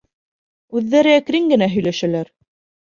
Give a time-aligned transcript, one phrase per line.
[0.79, 2.35] Үҙҙәре әкрен генә һөйләшәләр.